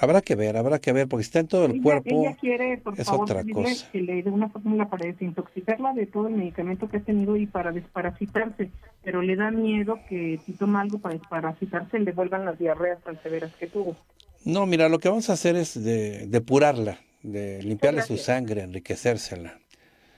[0.00, 2.08] Habrá que ver, habrá que ver, porque está en todo el cuerpo.
[2.08, 3.90] Ella quiere, por es favor, otra cosa.
[3.90, 7.46] que le dé una fórmula para desintoxicarla de todo el medicamento que ha tenido y
[7.46, 8.70] para desparasitarse.
[9.02, 13.20] Pero le da miedo que si toma algo para desparasitarse le vuelvan las diarreas tan
[13.22, 13.96] severas que tuvo.
[14.44, 19.58] No, mira, lo que vamos a hacer es de, depurarla, de limpiarle su sangre, enriquecérsela.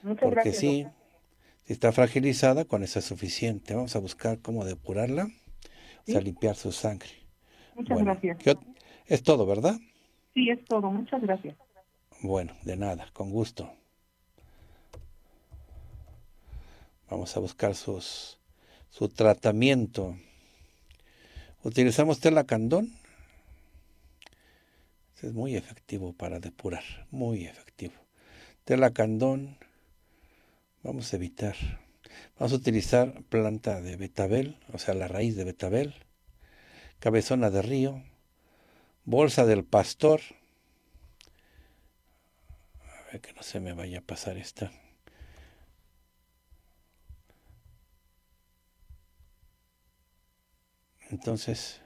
[0.03, 1.00] Muchas porque gracias, sí, doctor.
[1.65, 3.73] Si está fragilizada, con eso es suficiente.
[3.75, 5.25] Vamos a buscar cómo depurarla,
[6.07, 7.09] o sea, limpiar su sangre.
[7.75, 8.37] Muchas Bueno, gracias.
[8.39, 8.75] ¿qué ot-
[9.07, 9.79] es todo, ¿verdad?
[10.33, 10.89] Sí, es todo.
[10.91, 11.55] Muchas gracias.
[12.21, 13.71] Bueno, de nada, con gusto.
[17.09, 18.37] Vamos a buscar sus,
[18.89, 20.15] su tratamiento.
[21.63, 22.93] Utilizamos telacandón.
[25.21, 27.93] Es muy efectivo para depurar, muy efectivo.
[28.65, 29.57] Telacandón.
[30.83, 31.55] Vamos a evitar.
[32.39, 35.93] Vamos a utilizar planta de betabel, o sea, la raíz de betabel.
[36.99, 38.03] Cabezona de río.
[39.05, 40.21] Bolsa del pastor.
[42.79, 44.71] A ver que no se me vaya a pasar esta.
[51.11, 51.79] Entonces,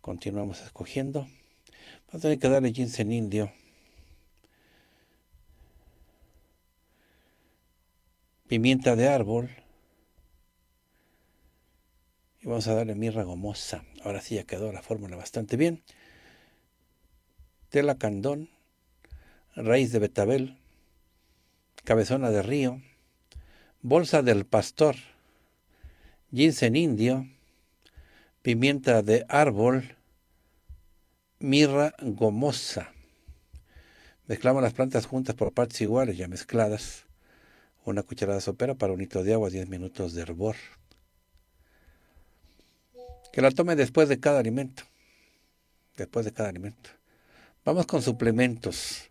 [0.00, 1.28] continuamos escogiendo.
[2.06, 3.52] Vamos a tener que darle ginseng indio.
[8.52, 9.48] Pimienta de árbol.
[12.42, 13.82] Y vamos a darle mirra gomosa.
[14.04, 15.82] Ahora sí ya quedó la fórmula bastante bien.
[17.70, 18.50] Tela candón
[19.56, 20.58] raíz de betabel,
[21.84, 22.82] cabezona de río,
[23.80, 24.96] bolsa del pastor,
[26.30, 27.26] ginseng indio,
[28.42, 29.96] pimienta de árbol,
[31.38, 32.92] mirra gomosa.
[34.26, 37.06] Mezclamos las plantas juntas por partes iguales, ya mezcladas.
[37.84, 40.56] Una cucharada sopera para un litro de agua, 10 minutos de hervor.
[43.32, 44.84] Que la tome después de cada alimento.
[45.96, 46.90] Después de cada alimento.
[47.64, 49.10] Vamos con suplementos.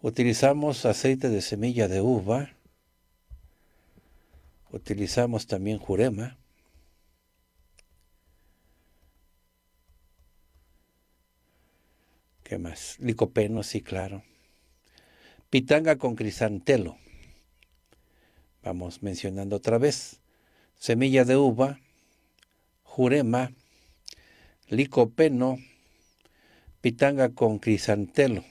[0.00, 2.50] Utilizamos aceite de semilla de uva.
[4.70, 6.38] Utilizamos también jurema.
[12.42, 12.96] ¿Qué más?
[12.98, 14.24] Licopeno, sí, claro.
[15.50, 16.96] Pitanga con crisantelo.
[18.62, 20.20] Vamos mencionando otra vez.
[20.78, 21.80] Semilla de uva,
[22.82, 23.52] jurema,
[24.68, 25.58] licopeno,
[26.80, 28.44] pitanga con crisantelo.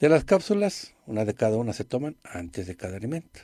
[0.00, 3.40] De las cápsulas, una de cada una se toman antes de cada alimento.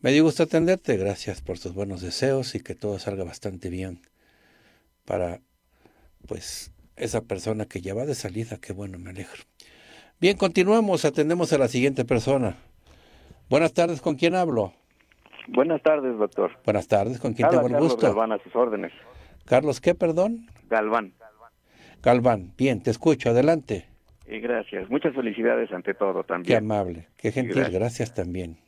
[0.00, 4.00] Me dio gusto atenderte, gracias por tus buenos deseos y que todo salga bastante bien
[5.04, 5.40] para,
[6.26, 9.42] pues, esa persona que ya va de salida, qué bueno, me alegro.
[10.20, 12.69] Bien, continuamos, atendemos a la siguiente persona.
[13.50, 14.72] Buenas tardes, ¿con quién hablo?
[15.48, 16.52] Buenas tardes, doctor.
[16.64, 18.06] Buenas tardes, ¿con quién Habla tengo el Carlos gusto?
[18.06, 18.92] Galván a sus órdenes.
[19.44, 20.46] Carlos, ¿qué, perdón?
[20.68, 21.12] Galván.
[22.02, 23.86] Galván, bien, te escucho, adelante.
[24.28, 24.88] Y gracias.
[24.88, 26.58] Muchas felicidades ante todo Qué también.
[26.58, 27.74] amable, qué gentil, Gracias.
[27.74, 28.58] gracias también.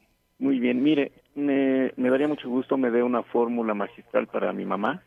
[0.40, 4.64] Muy bien, mire, me, me daría mucho gusto me dé una fórmula magistral para mi
[4.64, 5.04] mamá.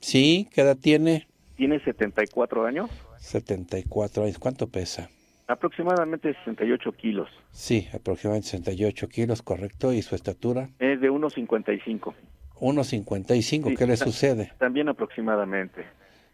[0.00, 1.26] Sí, ¿qué edad tiene?
[1.56, 5.10] Tiene 74 años, 74 años, ¿cuánto pesa?
[5.48, 7.28] Aproximadamente 68 kilos.
[7.50, 12.14] Sí, aproximadamente 68 kilos, correcto, y su estatura, Es de 1,55.
[12.58, 14.52] 1,55, Sí, ¿qué le sucede?
[14.58, 15.84] También aproximadamente.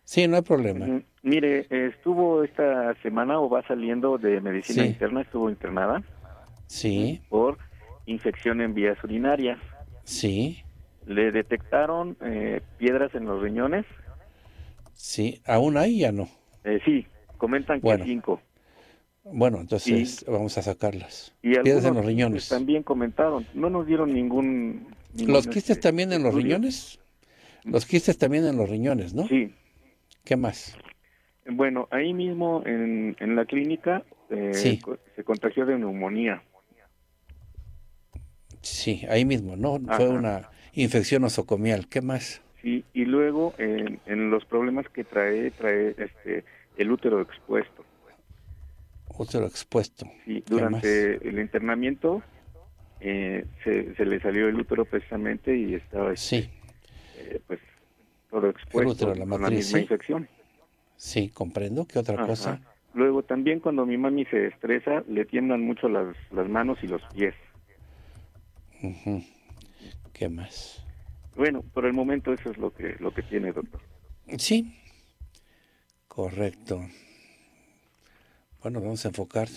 [0.05, 0.87] Sí, no hay problema.
[1.23, 4.89] Mire, estuvo esta semana o va saliendo de medicina Sí.
[4.91, 6.03] interna, estuvo internada
[6.67, 7.59] Sí, por
[8.07, 9.59] infección en vías urinarias.
[10.05, 10.63] sí,
[11.07, 13.85] Le detectaron eh, piedras en los riñones.
[14.95, 16.29] sí, aún ahí ya no.
[16.65, 17.07] Eh, sí,
[17.39, 18.05] comentan que Bueno.
[18.05, 18.41] cinco.
[19.25, 21.33] Bueno, entonces vamos a sacarlas.
[21.43, 22.49] Y Piedras en los riñones.
[22.49, 23.47] También comentaron.
[23.55, 24.89] No nos dieron ningún.
[25.14, 26.57] ningún, ¿Los quistes este, también en los estudio.
[26.57, 26.99] riñones?
[27.64, 29.27] Los quistes también en los riñones, ¿no?
[29.29, 29.55] Sí.
[30.25, 30.77] ¿Qué más?
[31.47, 34.81] Bueno, ahí mismo en, en la clínica eh, Sí.
[35.16, 36.43] se contagió de neumonía.
[38.61, 39.81] Sí, ahí mismo, ¿no?
[39.97, 41.89] Fue una infección nosocomial.
[41.89, 42.43] ¿Qué más?
[42.62, 46.45] Sí, y luego en, en los problemas que trae, trae este
[46.77, 47.85] el útero expuesto.
[49.19, 50.07] Útero expuesto.
[50.25, 52.23] Sí, ¿Qué durante el internamiento
[53.01, 56.51] eh, se, se le salió el útero precisamente y estaba este, Sí,
[57.17, 57.61] eh, pues
[58.31, 59.83] todo expuesto útero, la con la matriz, misma sí.
[59.85, 60.29] infección.
[60.97, 61.87] sí, comprendo.
[61.87, 62.27] ¿Qué otra Ajá.
[62.27, 62.61] cosa?
[62.95, 67.03] Luego también cuando mi mami se estresa le tiemblan mucho las, las manos y los
[67.15, 67.35] pies.
[68.83, 69.23] Ujú.
[70.13, 70.85] ¿Qué más?
[71.37, 73.81] Bueno, por el momento eso es lo que lo que tiene, doctor.
[74.39, 74.79] Sí,
[76.09, 76.83] correcto.
[78.63, 79.49] Bueno, vamos a enfocar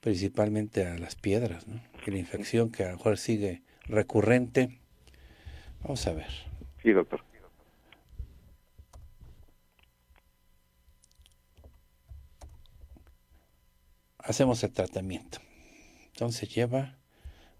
[0.00, 1.80] principalmente a las piedras, ¿no?
[2.04, 4.80] Y la infección que a lo mejor sigue recurrente.
[5.82, 6.26] Vamos a ver.
[6.82, 7.22] Sí, doctor.
[14.18, 15.38] Hacemos el tratamiento.
[16.06, 16.98] Entonces lleva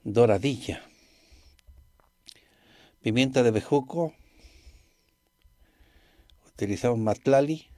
[0.03, 0.83] doradilla,
[3.03, 4.15] pimienta de bejuco,
[6.49, 7.72] utilizamos matlali,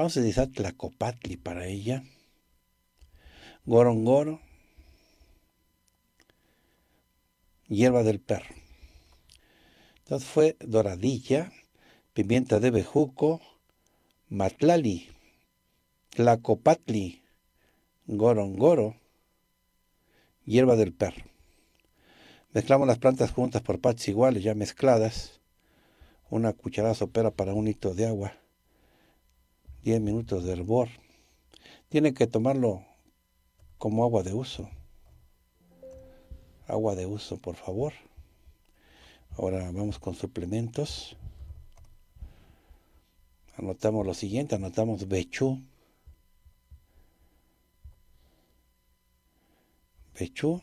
[0.00, 2.02] vamos a utilizar tlacopatli para ella,
[3.66, 4.40] gorongoro,
[7.68, 8.54] hierba del perro.
[9.98, 11.52] Entonces fue doradilla,
[12.14, 13.42] pimienta de bejuco,
[14.30, 15.10] matlali,
[16.08, 17.22] tlacopatli,
[18.06, 18.96] gorongoro,
[20.46, 21.26] hierba del perro.
[22.54, 25.42] Mezclamos las plantas juntas por partes iguales, ya mezcladas.
[26.30, 28.40] Una cucharada sopera para un litro de agua.
[29.84, 30.88] 10 minutos de hervor.
[31.88, 32.84] Tiene que tomarlo
[33.78, 34.68] como agua de uso.
[36.66, 37.92] Agua de uso, por favor.
[39.36, 41.16] Ahora vamos con suplementos.
[43.56, 45.62] Anotamos lo siguiente, anotamos Bechú.
[50.18, 50.60] Bechú,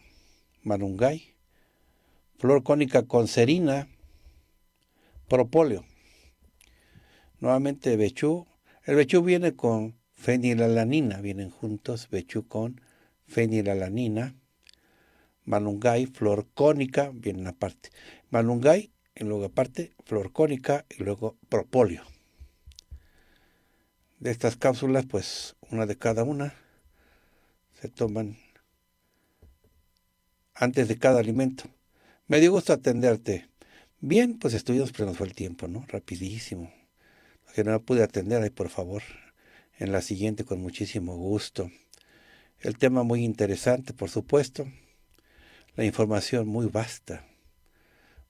[0.62, 1.34] Marungay,
[2.38, 3.88] flor cónica con serina,
[5.28, 5.84] propóleo.
[7.40, 8.46] Nuevamente Bechú.
[8.88, 12.80] El Bechú viene con fenilalanina, vienen juntos Bechú con
[13.28, 14.34] fenilalanina.
[15.44, 17.90] Malungay, flor cónica, vienen aparte.
[18.30, 22.04] Malungay, en luego aparte, flor cónica y luego propóleo.
[24.20, 26.54] De estas cápsulas, pues una de cada una
[27.82, 28.38] se toman
[30.54, 31.66] antes de cada alimento.
[32.28, 33.50] Me dio gusto atenderte.
[34.00, 35.84] Bien, pues estuvimos, pero nos fue el tiempo, ¿no?
[35.90, 36.77] Rapidísimo.
[37.58, 39.02] Que no pude atender, ahí por favor,
[39.80, 41.72] en la siguiente con muchísimo gusto.
[42.60, 44.72] El tema muy interesante, por supuesto.
[45.76, 47.26] La información muy vasta.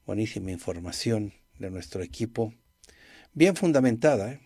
[0.06, 2.54] Buenísima información de nuestro equipo.
[3.34, 4.40] Bien fundamentada, ¿eh?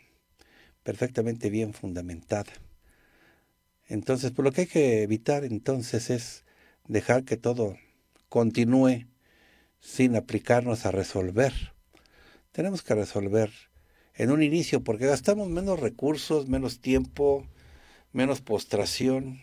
[0.81, 2.51] perfectamente bien fundamentada.
[3.85, 6.43] Entonces, por lo que hay que evitar entonces es
[6.87, 7.77] dejar que todo
[8.29, 9.05] continúe
[9.79, 11.53] sin aplicarnos a resolver.
[12.51, 13.51] Tenemos que resolver
[14.15, 17.45] en un inicio porque gastamos menos recursos, menos tiempo,
[18.13, 19.41] menos postración.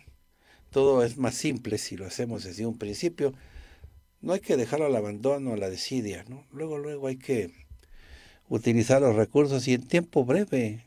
[0.70, 3.32] Todo es más simple si lo hacemos desde un principio.
[4.20, 6.44] No hay que dejarlo al abandono, a la desidia, ¿no?
[6.52, 7.50] Luego, luego hay que
[8.48, 10.84] utilizar los recursos y en tiempo breve.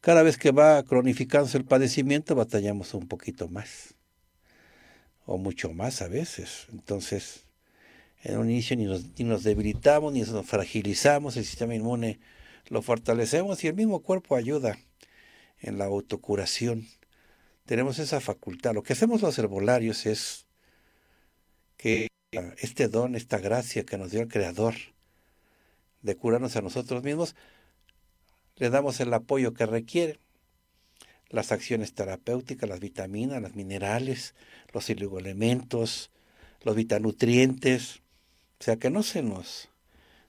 [0.00, 3.94] Cada vez que va cronificándose el padecimiento, batallamos un poquito más
[5.26, 6.66] o mucho más a veces.
[6.72, 7.44] Entonces,
[8.22, 12.18] en un inicio ni nos, ni nos debilitamos, ni nos fragilizamos, el sistema inmune
[12.68, 14.78] lo fortalecemos y el mismo cuerpo ayuda
[15.58, 16.86] en la autocuración.
[17.66, 18.74] Tenemos esa facultad.
[18.74, 20.46] Lo que hacemos los herbolarios es
[21.76, 22.08] que
[22.58, 24.74] este don, esta gracia que nos dio el Creador
[26.02, 27.34] de curarnos a nosotros mismos,
[28.56, 30.18] le damos el apoyo que requiere
[31.28, 34.34] las acciones terapéuticas, las vitaminas, los minerales,
[34.72, 36.10] los elementos,
[36.62, 38.00] los vitanutrientes,
[38.58, 39.68] o sea, que no se nos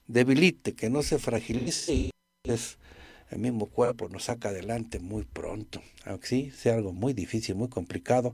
[0.08, 2.11] debilite, que no se fragilice,
[2.44, 7.70] el mismo cuerpo nos saca adelante muy pronto, aunque sí sea algo muy difícil, muy
[7.70, 8.34] complicado,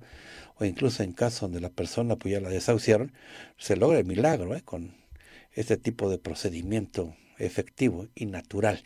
[0.55, 3.11] o incluso en caso donde la persona pues ya la desahuciaron,
[3.57, 4.61] se logra el milagro ¿eh?
[4.63, 4.95] con
[5.51, 8.81] este tipo de procedimiento efectivo y natural.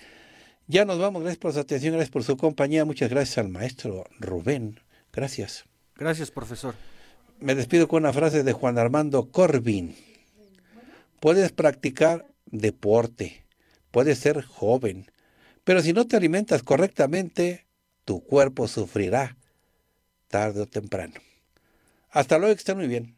[0.67, 4.05] Ya nos vamos, gracias por su atención, gracias por su compañía, muchas gracias al maestro
[4.19, 4.79] Rubén,
[5.13, 5.65] gracias.
[5.95, 6.73] Gracias, profesor.
[7.39, 9.95] Me despido con una frase de Juan Armando Corbin.
[11.19, 13.45] Puedes practicar deporte,
[13.91, 15.10] puedes ser joven,
[15.71, 17.65] pero si no te alimentas correctamente,
[18.03, 19.37] tu cuerpo sufrirá
[20.27, 21.13] tarde o temprano.
[22.09, 23.15] Hasta luego, que estén muy bien.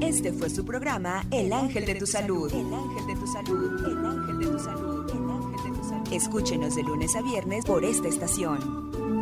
[0.00, 2.52] Este fue su programa El Ángel de tu Salud.
[2.52, 3.86] El Ángel de tu Salud.
[3.86, 5.10] El Ángel de tu Salud.
[5.10, 6.12] El Ángel de tu Salud.
[6.12, 9.19] Escúchenos de lunes a viernes por esta estación.